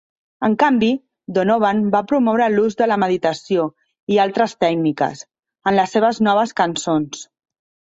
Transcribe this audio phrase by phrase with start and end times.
[0.45, 0.87] En canvi,
[1.35, 3.67] Donovan va promoure l'ús de la meditació
[4.15, 5.23] i altres tècniques,
[5.73, 7.25] en les seves noves cançons.